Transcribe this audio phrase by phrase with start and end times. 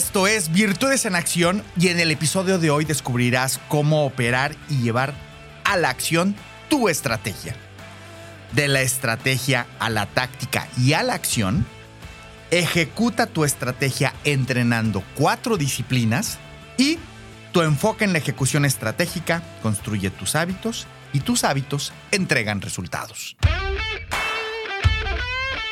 [0.00, 4.78] Esto es Virtudes en Acción y en el episodio de hoy descubrirás cómo operar y
[4.78, 5.12] llevar
[5.62, 6.34] a la acción
[6.70, 7.54] tu estrategia.
[8.52, 11.66] De la estrategia a la táctica y a la acción,
[12.50, 16.38] ejecuta tu estrategia entrenando cuatro disciplinas
[16.78, 16.98] y
[17.52, 23.36] tu enfoque en la ejecución estratégica construye tus hábitos y tus hábitos entregan resultados.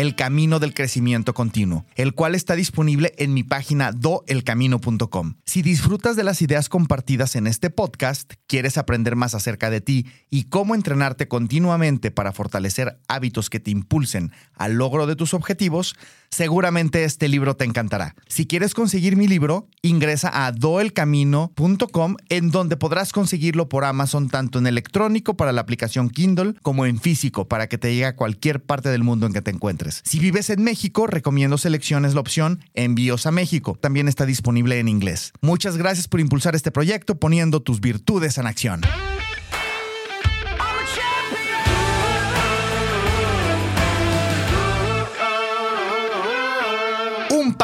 [0.00, 5.34] el Camino del Crecimiento Continuo, el cual está disponible en mi página doelcamino.com.
[5.44, 10.06] Si disfrutas de las ideas compartidas en este podcast, quieres aprender más acerca de ti
[10.30, 15.94] y cómo entrenarte continuamente para fortalecer hábitos que te impulsen al logro de tus objetivos,
[16.30, 18.14] seguramente este libro te encantará.
[18.28, 24.58] Si quieres conseguir mi libro, ingresa a doelcamino.com en donde podrás conseguirlo por Amazon tanto
[24.58, 28.62] en electrónico para la aplicación Kindle como en físico para que te llegue a cualquier
[28.62, 30.02] parte del mundo en que te encuentres.
[30.04, 33.76] Si vives en México, recomiendo selecciones la opción Envíos a México.
[33.80, 35.32] También está disponible en inglés.
[35.40, 38.80] Muchas gracias por impulsar este proyecto poniendo tus virtudes en acción.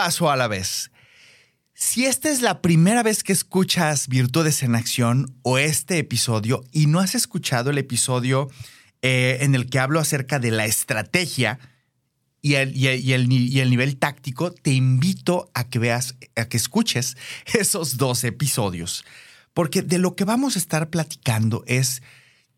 [0.06, 0.92] Paso a la vez.
[1.74, 6.86] Si esta es la primera vez que escuchas Virtudes en Acción o este episodio y
[6.86, 8.48] no has escuchado el episodio
[9.02, 11.58] eh, en el que hablo acerca de la estrategia,
[12.40, 17.16] y el, nivel táctico, te invito a que veas, a que escuches
[17.58, 19.04] esos dos episodios.
[19.54, 22.00] Porque de lo que vamos a estar platicando es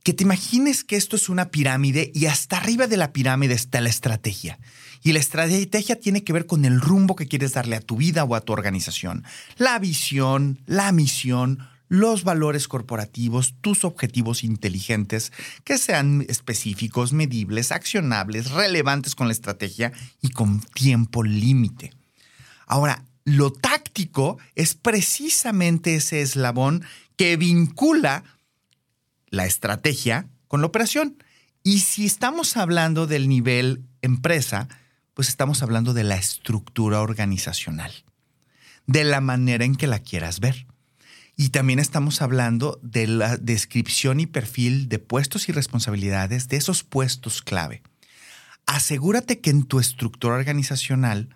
[0.04, 3.80] que te imagines que esto es una pirámide y hasta arriba de la pirámide está
[3.80, 4.58] la estrategia.
[5.02, 8.24] Y la estrategia tiene que ver con el rumbo que quieres darle a tu vida
[8.24, 9.24] o a tu organización.
[9.56, 15.32] La visión, la misión, los valores corporativos, tus objetivos inteligentes,
[15.64, 21.92] que sean específicos, medibles, accionables, relevantes con la estrategia y con tiempo límite.
[22.66, 26.84] Ahora, lo táctico es precisamente ese eslabón
[27.16, 28.24] que vincula
[29.28, 31.22] la estrategia con la operación.
[31.62, 34.68] Y si estamos hablando del nivel empresa,
[35.18, 37.90] pues estamos hablando de la estructura organizacional,
[38.86, 40.68] de la manera en que la quieras ver.
[41.34, 46.84] Y también estamos hablando de la descripción y perfil de puestos y responsabilidades de esos
[46.84, 47.82] puestos clave.
[48.66, 51.34] Asegúrate que en tu estructura organizacional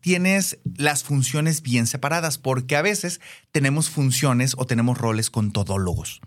[0.00, 3.20] tienes las funciones bien separadas, porque a veces
[3.52, 6.22] tenemos funciones o tenemos roles con todólogos.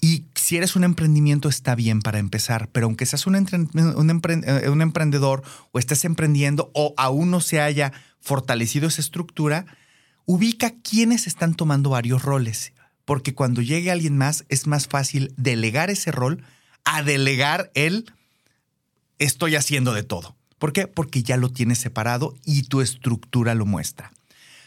[0.00, 4.82] Y si eres un emprendimiento está bien para empezar, pero aunque seas un, eh, un
[4.82, 9.64] emprendedor o estés emprendiendo o aún no se haya fortalecido esa estructura,
[10.26, 12.74] ubica quiénes están tomando varios roles,
[13.06, 16.44] porque cuando llegue alguien más es más fácil delegar ese rol
[16.84, 18.12] a delegar el
[19.18, 20.36] estoy haciendo de todo.
[20.58, 20.86] ¿Por qué?
[20.86, 24.12] Porque ya lo tienes separado y tu estructura lo muestra.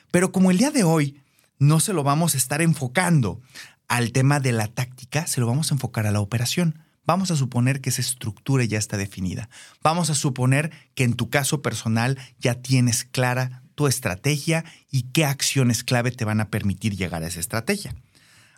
[0.09, 1.21] Pero como el día de hoy
[1.59, 3.39] no se lo vamos a estar enfocando
[3.88, 6.80] al tema de la táctica, se lo vamos a enfocar a la operación.
[7.06, 9.50] Vamos a suponer que esa estructura ya está definida.
[9.81, 15.24] Vamos a suponer que en tu caso personal ya tienes clara tu estrategia y qué
[15.24, 17.96] acciones clave te van a permitir llegar a esa estrategia.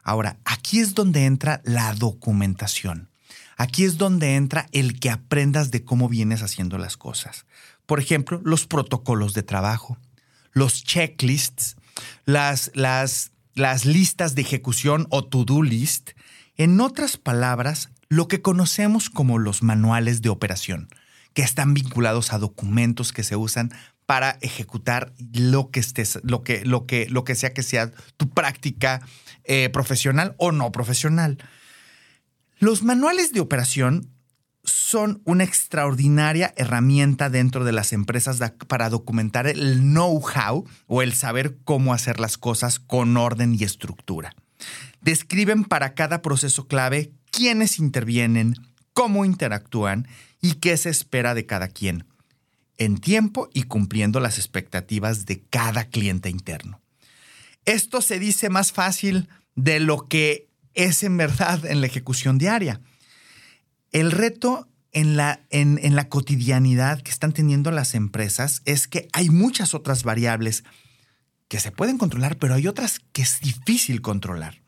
[0.02, 3.10] Ahora, aquí es donde entra la documentación.
[3.58, 7.46] Aquí es donde entra el que aprendas de cómo vienes haciendo las cosas.
[7.86, 9.98] Por ejemplo, los protocolos de trabajo,
[10.54, 11.76] los checklists,
[12.26, 16.12] las, las, las listas de ejecución o to-do list.
[16.56, 20.88] En otras palabras, lo que conocemos como los manuales de operación,
[21.34, 23.72] que están vinculados a documentos que se usan
[24.06, 28.30] para ejecutar lo que estés, lo que, lo que, lo que sea que sea tu
[28.30, 29.02] práctica
[29.44, 31.38] eh, profesional o no profesional.
[32.60, 34.10] Los manuales de operación
[34.89, 41.57] son una extraordinaria herramienta dentro de las empresas para documentar el know-how o el saber
[41.63, 44.33] cómo hacer las cosas con orden y estructura.
[45.00, 48.56] Describen para cada proceso clave quiénes intervienen,
[48.94, 50.07] cómo interactúan
[50.41, 52.06] y qué se espera de cada quien
[52.80, 56.81] en tiempo y cumpliendo las expectativas de cada cliente interno.
[57.65, 62.81] Esto se dice más fácil de lo que es en verdad en la ejecución diaria.
[63.91, 69.07] El reto en la, en, en la cotidianidad que están teniendo las empresas es que
[69.13, 70.63] hay muchas otras variables
[71.47, 74.62] que se pueden controlar, pero hay otras que es difícil controlar.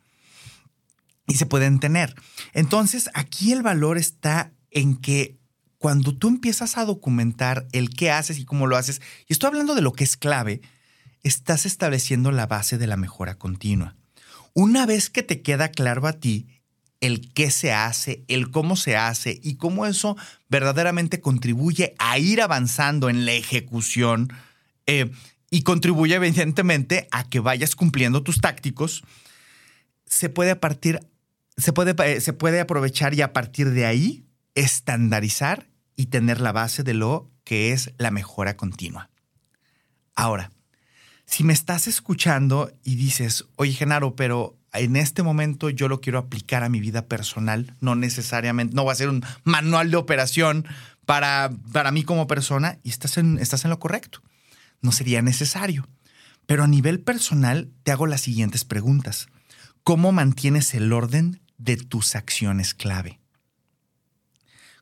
[1.27, 2.15] y se pueden tener.
[2.53, 5.39] Entonces, aquí el valor está en que
[5.77, 9.73] cuando tú empiezas a documentar el qué haces y cómo lo haces, y estoy hablando
[9.75, 10.62] de lo que es clave,
[11.23, 13.95] estás estableciendo la base de la mejora continua.
[14.53, 16.47] Una vez que te queda claro a ti
[17.01, 20.15] el qué se hace, el cómo se hace y cómo eso
[20.48, 24.31] verdaderamente contribuye a ir avanzando en la ejecución
[24.86, 25.12] eh,
[25.50, 29.03] y contribuye evidentemente a que vayas cumpliendo tus tácticos,
[30.06, 31.00] se puede, partir,
[31.57, 34.25] se puede, eh, se puede aprovechar y a partir de ahí
[34.56, 39.09] estandarizar y tener la base de lo que es la mejora continua.
[40.15, 40.51] Ahora,
[41.25, 46.19] si me estás escuchando y dices, oye Genaro, pero en este momento yo lo quiero
[46.19, 50.65] aplicar a mi vida personal, no necesariamente, no va a ser un manual de operación
[51.06, 54.21] para, para mí como persona y estás en, estás en lo correcto.
[54.81, 55.88] No sería necesario.
[56.45, 59.27] Pero a nivel personal te hago las siguientes preguntas.
[59.83, 63.19] ¿Cómo mantienes el orden de tus acciones clave?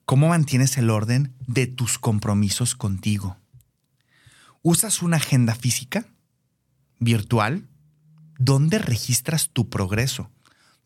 [0.06, 3.38] ¿Cómo mantienes el orden de tus compromisos contigo?
[4.62, 6.06] ¿Usas una agenda física?
[7.00, 7.68] ¿Virtual?
[8.40, 10.32] ¿Dónde registras tu progreso?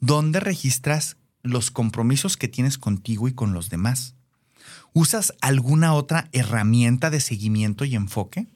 [0.01, 4.15] ¿Dónde registras los compromisos que tienes contigo y con los demás?
[4.91, 8.47] ¿Usas alguna otra herramienta de seguimiento y enfoque?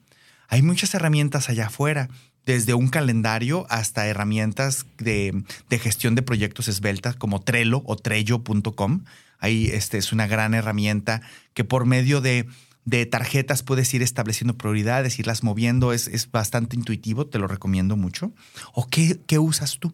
[0.48, 2.08] Hay muchas herramientas allá afuera,
[2.48, 9.04] desde un calendario hasta herramientas de, gestión de proyectos esbeltas como Trello o Trello.com.
[9.38, 11.20] Ahí este, es una gran herramienta
[11.52, 12.46] que por medio de
[12.88, 17.96] de tarjetas puedes ir estableciendo prioridades, irlas moviendo, es, es bastante intuitivo, te lo recomiendo
[17.96, 18.32] mucho.
[18.72, 19.92] ¿O qué, qué usas tú?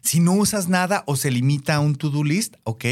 [0.00, 2.84] Si no usas nada o se limita a un to-do list, ok,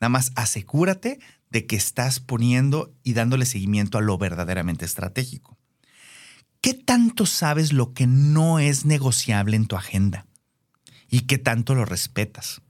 [0.00, 1.20] nada más asegúrate
[1.50, 5.58] de que estás poniendo y dándole seguimiento a lo verdaderamente estratégico.
[6.62, 10.26] ¿Qué tanto sabes lo que no es negociable en tu agenda?
[11.10, 12.62] ¿Y qué tanto lo respetas?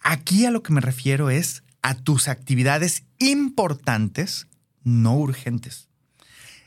[0.00, 4.48] Aquí a lo que me refiero es a tus actividades importantes
[4.88, 5.88] no urgentes.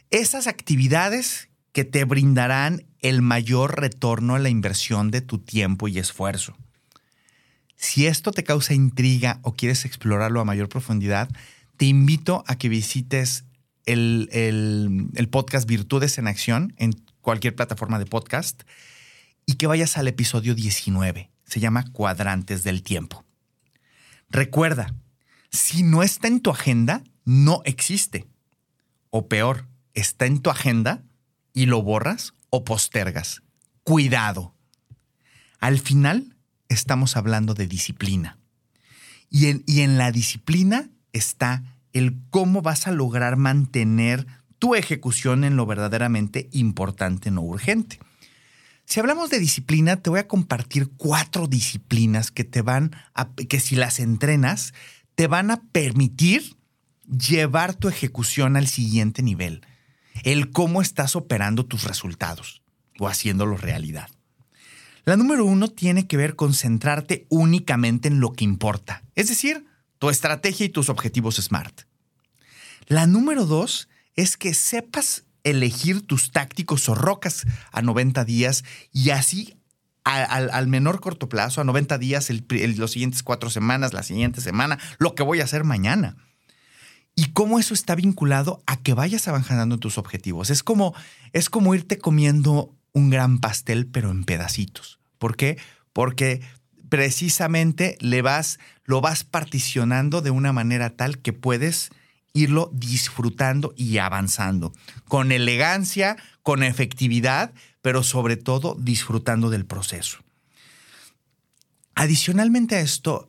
[0.09, 5.99] Esas actividades que te brindarán el mayor retorno a la inversión de tu tiempo y
[5.99, 6.57] esfuerzo.
[7.75, 11.29] Si esto te causa intriga o quieres explorarlo a mayor profundidad,
[11.77, 13.45] te invito a que visites
[13.85, 18.61] el, el, podcast Virtudes en Acción en cualquier plataforma de podcast
[19.45, 21.31] y que vayas al episodio 19.
[21.45, 23.25] Se llama Cuadrantes del Tiempo.
[24.29, 24.93] Recuerda,
[25.49, 28.27] si no está en tu agenda, no existe.
[29.09, 31.03] O peor, está en tu agenda
[31.53, 33.41] y lo borras o postergas.
[33.83, 34.53] Cuidado.
[35.59, 36.35] Al final
[36.69, 38.37] estamos hablando de disciplina.
[39.29, 41.63] Y en, y en la disciplina está
[41.93, 44.25] el cómo vas a lograr mantener
[44.59, 47.99] tu ejecución en lo verdaderamente importante, no urgente.
[48.85, 53.59] Si hablamos de disciplina, te voy a compartir cuatro disciplinas que te van a, que
[53.59, 54.73] si las entrenas,
[55.15, 56.57] te van a permitir
[57.11, 59.65] llevar tu ejecución al siguiente nivel,
[60.23, 62.61] el cómo estás operando tus resultados
[62.99, 64.09] o haciéndolos realidad.
[65.03, 69.65] La número uno tiene que ver con centrarte únicamente en lo que importa, es decir,
[69.99, 71.81] tu estrategia y tus objetivos SMART.
[72.87, 79.09] La número dos es que sepas elegir tus tácticos o rocas a 90 días y
[79.09, 79.57] así
[80.03, 82.29] al, menor corto plazo, a 90 días,
[82.77, 86.17] los siguientes cuatro semanas, la siguiente semana, lo que voy a hacer mañana
[87.15, 90.49] y cómo eso está vinculado a que vayas avanzando en tus objetivos.
[90.49, 90.93] Es como,
[91.33, 94.99] es como irte comiendo un gran pastel, pero en pedacitos.
[95.17, 95.57] ¿Por qué?
[95.93, 96.41] Porque
[96.89, 101.89] precisamente le vas, lo vas particionando de una manera tal que puedes
[102.33, 104.73] irlo disfrutando y avanzando
[105.07, 110.19] con elegancia, con efectividad, pero sobre todo disfrutando del proceso.
[111.95, 113.27] Adicionalmente a esto,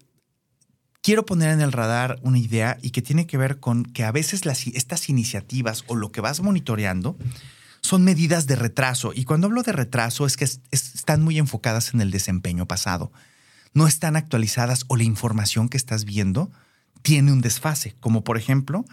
[1.03, 4.13] quiero poner en el radar una idea y que tiene que ver con que a
[4.13, 7.17] veces las, estas iniciativas o lo que vas monitoreando
[7.83, 9.13] son medidas de retraso.
[9.15, 13.13] Y cuando hablo de retraso es que están muy enfocadas en el desempeño pasado.
[13.75, 16.51] No están actualizadas o la información que estás viendo
[17.03, 18.85] tiene un desfase, como por ejemplo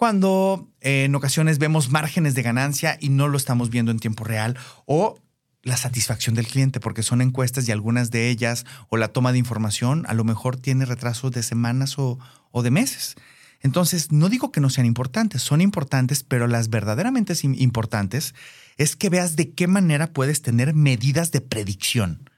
[0.00, 4.56] cuando en ocasiones vemos márgenes de ganancia y no lo estamos viendo en tiempo real
[4.86, 5.18] o
[5.62, 9.38] la satisfacción del cliente, porque son encuestas y algunas de ellas o la toma de
[9.38, 12.18] información a lo mejor tiene retrasos de semanas o,
[12.50, 13.16] o de meses.
[13.62, 18.34] Entonces, no digo que no sean importantes, son importantes, pero las verdaderamente importantes
[18.78, 22.30] es que veas de qué manera puedes tener medidas de predicción.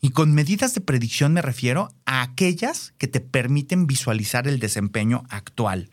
[0.00, 5.24] Y con medidas de predicción me refiero a aquellas que te permiten visualizar el desempeño
[5.28, 5.90] actual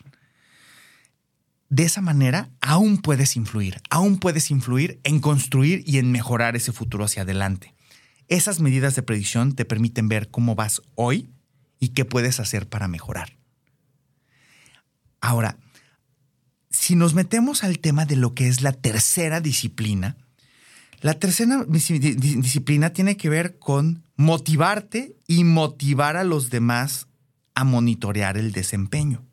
[1.69, 6.71] de esa manera aún puedes influir, aún puedes influir en construir y en mejorar ese
[6.71, 7.73] futuro hacia adelante.
[8.27, 11.29] Esas medidas de predicción te permiten ver cómo vas hoy
[11.79, 13.38] y qué puedes hacer para mejorar.
[15.21, 15.57] Ahora,
[16.69, 20.17] si nos metemos al tema de lo que es la tercera disciplina,
[21.01, 27.07] la tercera disciplina tiene que ver con motivarte y motivar a los demás
[27.55, 29.28] a monitorear el desempeño.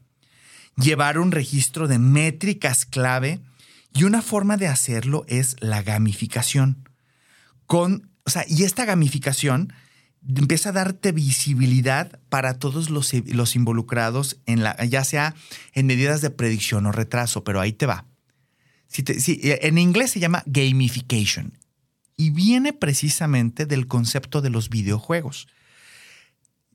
[0.77, 3.41] Llevar un registro de métricas clave
[3.95, 6.89] y una forma de hacerlo es la gamificación.
[7.67, 8.11] Con,
[8.47, 9.73] y esta gamificación
[10.35, 15.35] empieza a darte visibilidad para todos los, los involucrados, en la, ya sea
[15.73, 18.05] en medidas de predicción o retraso, pero ahí te va.
[18.93, 21.59] en inglés se llama gamification
[22.17, 25.49] y viene precisamente del concepto de los videojuegos.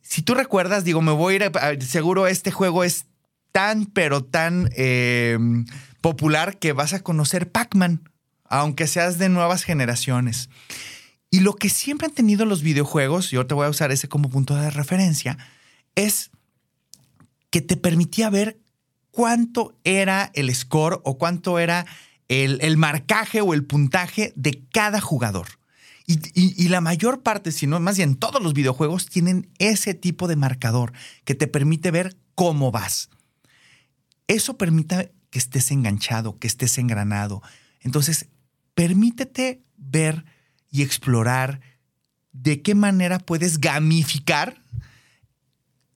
[0.02, 3.06] Si tú recuerdas, digo, me voy a ir, seguro este juego es
[3.52, 5.66] tan, pero tan em,
[6.02, 8.10] popular que vas a conocer Pac-Man,
[8.46, 10.50] aunque seas de nuevas generaciones.
[11.30, 14.10] Y lo que siempre han tenido los videojuegos, y ahora te voy a usar ese
[14.10, 15.38] como punto de referencia,
[15.96, 16.32] es
[17.50, 18.60] que te permitía ver
[19.12, 21.86] cuánto era el score o cuánto era
[22.28, 25.48] el, marcaje o el puntaje de cada jugador.
[26.08, 30.36] Y, la mayor parte, si no más bien todos los videojuegos, tienen ese tipo de
[30.36, 30.92] marcador
[31.24, 33.10] que te permite ver cómo vas.
[34.32, 37.44] Eso permite que estés enganchado, que estés engranado.
[37.82, 38.28] Entonces,
[38.76, 40.24] permítete ver
[40.70, 41.60] y explorar
[42.32, 44.64] de qué manera puedes gamificar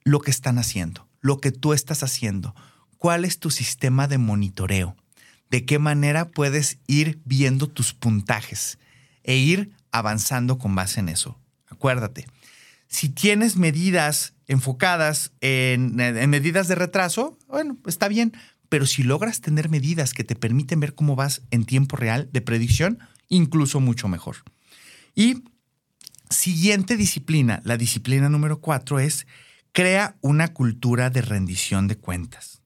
[0.03, 2.53] lo que están haciendo, lo que tú estás haciendo.
[2.97, 4.97] ¿Cuál es tu sistema de monitoreo?
[5.49, 8.79] ¿De qué manera puedes ir viendo tus puntajes
[9.23, 11.39] e ir avanzando con base en eso?
[11.69, 12.27] Acuérdate,
[12.89, 18.33] si tienes medidas enfocadas en, medidas de retraso, bueno, está bien,
[18.69, 22.41] pero si logras tener medidas que te permiten ver cómo vas en tiempo real de
[22.41, 22.99] predicción,
[23.29, 24.37] incluso mucho mejor.
[25.15, 25.43] Y
[26.29, 29.27] siguiente disciplina, la disciplina número cuatro es
[29.71, 32.61] crea una cultura de rendición de cuentas.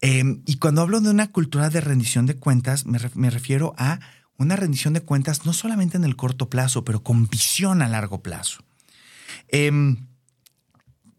[0.00, 4.00] Em, y cuando hablo de una cultura de rendición de cuentas, me, refiero a
[4.36, 8.20] una rendición de cuentas no solamente en el corto plazo, pero con visión a largo
[8.22, 8.64] plazo.
[9.48, 10.08] Em,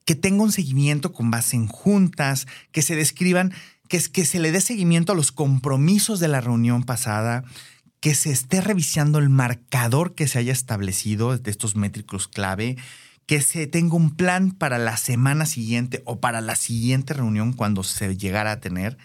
[0.06, 3.54] que tenga un seguimiento con base en juntas, que se describan,
[3.88, 7.44] que, se le dé seguimiento a los compromisos de la reunión pasada,
[8.00, 12.76] que se esté revisando el marcador que se haya establecido de estos métricos clave,
[13.26, 17.84] que se tenga un plan para la semana siguiente o para la siguiente reunión cuando
[17.84, 18.98] se llegara a tener.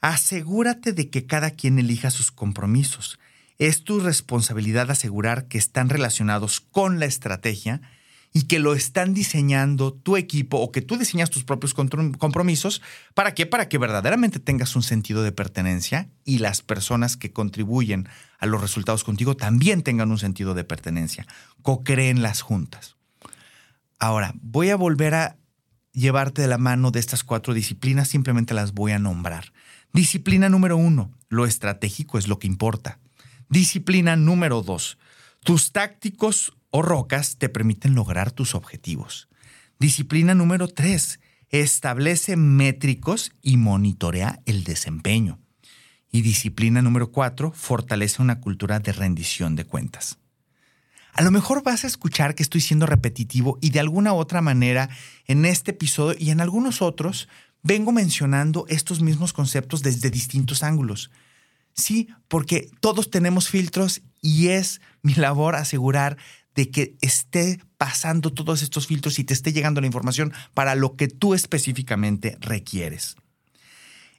[0.00, 3.18] Asegúrate de que cada quien elija sus compromisos.
[3.58, 7.82] Es tu responsabilidad asegurar que están relacionados con la estrategia
[8.32, 12.80] y que lo están diseñando tu equipo o que tú diseñas tus propios compromisos.
[13.14, 13.46] ¿Para qué?
[13.46, 18.08] Para que verdaderamente tengas un sentido de pertenencia y las personas que contribuyen
[18.38, 21.26] a los resultados contigo también tengan un sentido de pertenencia.
[21.62, 22.96] Co-creen las juntas.
[23.98, 25.36] Ahora, voy a volver a
[25.92, 29.52] llevarte de la mano de estas cuatro disciplinas, simplemente las voy a nombrar.
[29.92, 33.00] Disciplina número uno, lo estratégico es lo que importa.
[33.48, 34.98] Disciplina número dos,
[35.42, 39.28] tus tácticos o rocas te permiten lograr tus objetivos.
[39.78, 41.20] Disciplina número 3.
[41.48, 45.38] Establece métricos y monitorea el desempeño.
[46.12, 47.52] Y disciplina número 4.
[47.52, 50.18] Fortalece una cultura de rendición de cuentas.
[51.12, 54.88] A lo mejor vas a escuchar que estoy siendo repetitivo y de alguna otra manera
[55.26, 57.28] en este episodio y en algunos otros
[57.62, 61.10] vengo mencionando estos mismos conceptos desde distintos ángulos.
[61.74, 66.16] Sí, porque todos tenemos filtros y es mi labor asegurar
[66.54, 70.96] de que esté pasando todos estos filtros y te esté llegando la información para lo
[70.96, 73.16] que tú específicamente requieres.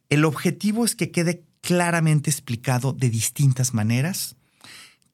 [0.09, 4.35] El objetivo es que quede claramente explicado de distintas maneras,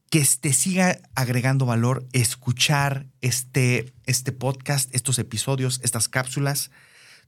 [0.09, 6.71] que te siga agregando valor escuchar este, este podcast, estos episodios, estas cápsulas.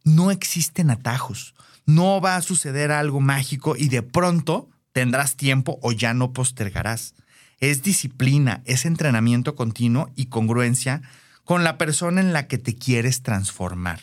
[0.05, 1.55] No existen atajos.
[1.85, 7.15] No va a suceder algo mágico y de pronto tendrás tiempo o ya no postergarás
[7.59, 11.01] es disciplina, es entrenamiento continuo y congruencia
[11.43, 13.99] con la persona en la que te quieres transformar.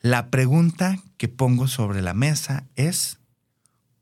[0.00, 3.18] La pregunta que pongo sobre la mesa es,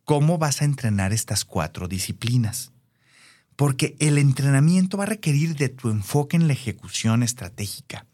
[0.05, 2.73] ¿cómo vas a entrenar estas cuatro disciplinas?
[3.57, 8.07] Porque el entrenamiento va a requerir de tu enfoque en la ejecución estratégica,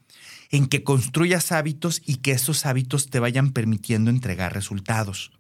[0.50, 5.32] en que construyas hábitos y que esos hábitos te vayan permitiendo entregar resultados.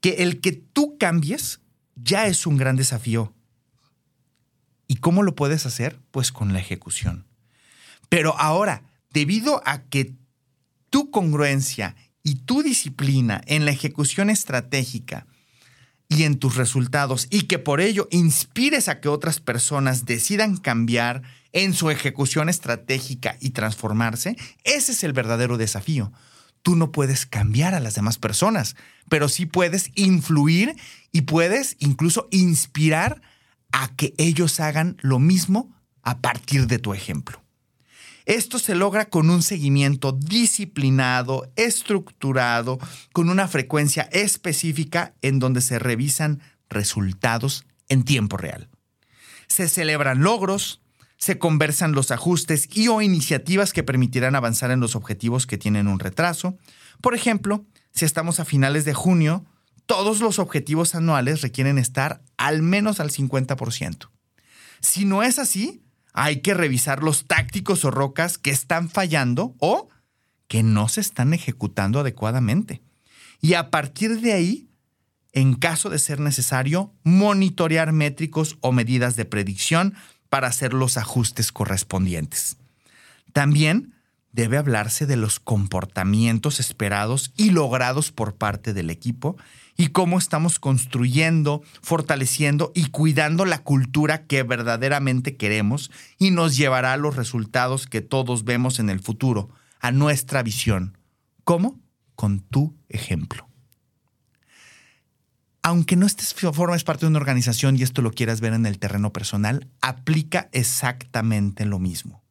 [0.00, 1.60] Que el que tú cambies
[1.96, 3.34] ya es un gran desafío,
[4.92, 5.98] ¿Y cómo lo puedes hacer?
[6.10, 7.24] Pues con la ejecución.
[8.10, 10.12] Pero ahora, debido a que
[10.90, 15.26] tu congruencia y tu disciplina en la ejecución estratégica
[16.08, 21.22] y en tus resultados y que por ello inspires a que otras personas decidan cambiar
[21.52, 26.12] en su ejecución estratégica y transformarse, ese es el verdadero desafío.
[26.60, 28.76] Tú no puedes cambiar a las demás personas,
[29.08, 30.76] pero sí puedes influir
[31.12, 33.22] y puedes incluso inspirar
[33.72, 37.42] a que ellos hagan lo mismo a partir de tu ejemplo.
[38.24, 42.78] Esto se logra con un seguimiento disciplinado, estructurado,
[43.12, 48.68] con una frecuencia específica en donde se revisan resultados en tiempo real.
[49.48, 50.80] Se celebran logros,
[51.16, 55.88] se conversan los ajustes y o iniciativas que permitirán avanzar en los objetivos que tienen
[55.88, 56.56] un retraso.
[57.00, 59.44] Por ejemplo, si estamos a finales de junio,
[59.86, 64.08] todos los objetivos anuales requieren estar al menos al 50%.
[64.80, 69.88] Si no es así, hay que revisar los tácticos o rocas que están fallando o
[70.48, 72.82] que no se están ejecutando adecuadamente.
[73.40, 74.68] Y a partir de ahí,
[75.32, 79.94] en caso de ser necesario, monitorear métricos o medidas de predicción
[80.28, 82.56] para hacer los ajustes correspondientes.
[83.32, 83.94] También
[84.32, 89.36] debe hablarse de los comportamientos esperados y logrados por parte del equipo
[89.76, 96.94] y cómo estamos construyendo, fortaleciendo y cuidando la cultura que verdaderamente queremos y nos llevará
[96.94, 100.98] a los resultados que todos vemos en el futuro, a nuestra visión.
[101.44, 101.78] ¿Cómo?
[102.14, 103.48] Con tu ejemplo.
[105.64, 108.80] Aunque no estés formes parte de una organización y esto lo quieras ver en el
[108.80, 112.21] terreno personal, aplica exactamente lo mismo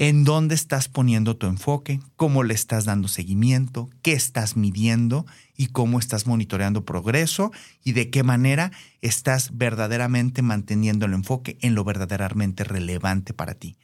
[0.00, 5.26] en dónde estás poniendo tu enfoque, cómo le estás dando seguimiento, qué estás midiendo
[5.58, 7.52] y cómo estás monitoreando progreso
[7.84, 13.76] y de qué manera estás verdaderamente manteniendo el enfoque en lo verdaderamente relevante para ti.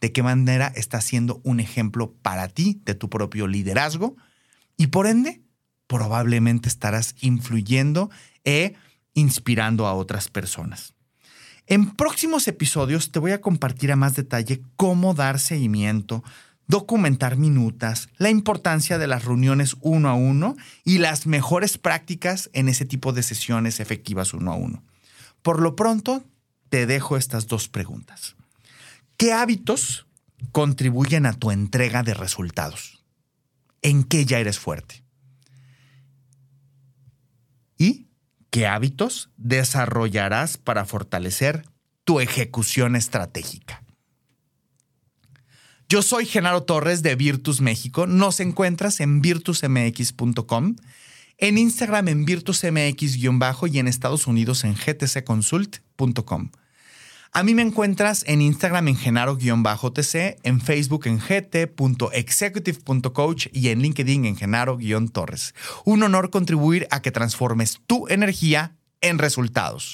[0.00, 4.14] De qué manera estás siendo un ejemplo para ti de tu propio liderazgo
[4.76, 5.42] y por ende
[5.88, 8.10] probablemente estarás influyendo
[8.44, 8.76] e
[9.12, 10.93] inspirando a otras personas.
[11.66, 16.22] En próximos episodios te voy a compartir a más detalle cómo dar seguimiento,
[16.66, 22.68] documentar minutas, la importancia de las reuniones uno a uno y las mejores prácticas en
[22.68, 24.82] ese tipo de sesiones efectivas uno a uno.
[25.42, 26.24] Por lo pronto,
[26.68, 28.36] te dejo estas dos preguntas.
[29.16, 30.06] ¿Qué hábitos
[30.52, 33.04] contribuyen a tu entrega de resultados?
[33.80, 35.02] ¿En qué ya eres fuerte?
[37.78, 38.08] ¿Y
[38.54, 41.64] ¿Qué hábitos desarrollarás para fortalecer
[42.04, 43.82] tu ejecución estratégica?
[45.88, 48.06] Yo soy Genaro Torres de Virtus México.
[48.06, 50.76] Nos encuentras en virtusmx.com,
[51.38, 56.50] en Instagram en virtusmx- y en Estados Unidos en gtcconsult.com.
[57.36, 64.24] A mí me encuentras en Instagram en genaro-tc, en Facebook en gt.executive.coach y en LinkedIn
[64.24, 65.52] en genaro-torres.
[65.84, 69.90] Un honor contribuir a que transformes tu energía en resultados.